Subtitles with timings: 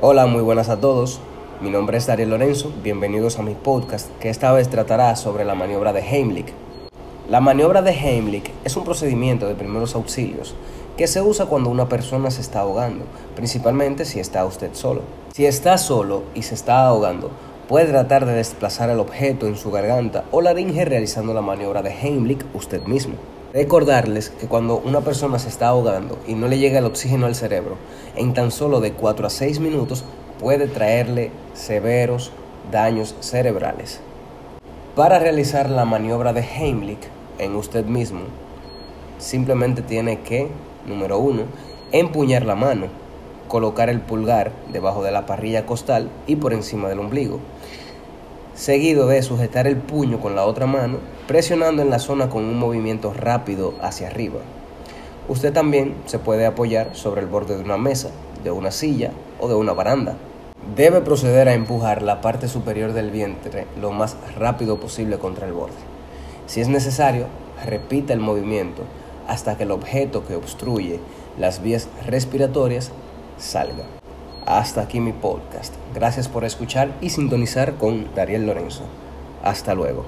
[0.00, 1.18] Hola, muy buenas a todos.
[1.60, 2.72] Mi nombre es Darío Lorenzo.
[2.84, 6.52] Bienvenidos a mi podcast que esta vez tratará sobre la maniobra de Heimlich.
[7.28, 10.54] La maniobra de Heimlich es un procedimiento de primeros auxilios
[10.96, 15.02] que se usa cuando una persona se está ahogando, principalmente si está usted solo.
[15.34, 17.32] Si está solo y se está ahogando,
[17.66, 21.90] puede tratar de desplazar el objeto en su garganta o laringe realizando la maniobra de
[21.90, 23.14] Heimlich usted mismo.
[23.54, 27.34] Recordarles que cuando una persona se está ahogando y no le llega el oxígeno al
[27.34, 27.76] cerebro,
[28.14, 30.04] en tan solo de 4 a 6 minutos
[30.38, 32.30] puede traerle severos
[32.70, 34.00] daños cerebrales.
[34.94, 38.20] Para realizar la maniobra de Heimlich en usted mismo,
[39.16, 40.48] simplemente tiene que,
[40.86, 41.44] número 1,
[41.92, 42.88] empuñar la mano,
[43.48, 47.40] colocar el pulgar debajo de la parrilla costal y por encima del ombligo
[48.58, 52.58] seguido de sujetar el puño con la otra mano, presionando en la zona con un
[52.58, 54.40] movimiento rápido hacia arriba.
[55.28, 58.10] Usted también se puede apoyar sobre el borde de una mesa,
[58.42, 60.16] de una silla o de una baranda.
[60.74, 65.52] Debe proceder a empujar la parte superior del vientre lo más rápido posible contra el
[65.52, 65.76] borde.
[66.46, 67.26] Si es necesario,
[67.64, 68.82] repita el movimiento
[69.28, 70.98] hasta que el objeto que obstruye
[71.38, 72.90] las vías respiratorias
[73.38, 73.84] salga.
[74.48, 75.74] Hasta aquí mi podcast.
[75.94, 78.84] Gracias por escuchar y sintonizar con Dariel Lorenzo.
[79.44, 80.06] Hasta luego.